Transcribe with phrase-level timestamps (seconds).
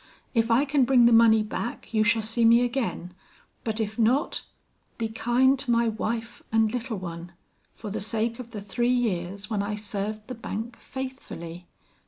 [0.33, 3.13] If I can bring the money back, you shall see me again,
[3.63, 4.41] but if not,
[4.97, 7.33] be kind to my wife and little one,
[7.75, 11.67] for the sake of the three years when I served the bank faithfully.